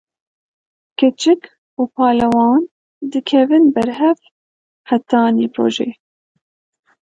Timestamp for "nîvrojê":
5.35-5.91